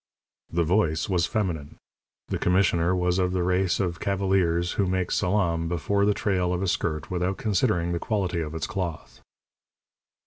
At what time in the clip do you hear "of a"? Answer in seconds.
6.53-6.67